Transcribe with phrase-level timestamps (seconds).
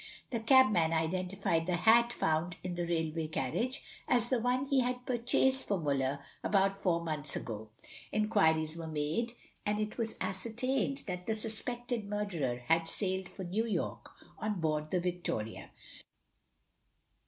[0.31, 5.05] The cabman identified the hat found in the railway carriage as the one he had
[5.05, 7.69] purchased for Muller about four months ago.
[8.11, 9.33] Inquiries were made,
[9.63, 14.09] and it was ascertained that the suspected murderer had sailed for New York,
[14.39, 15.69] on board the Victoria.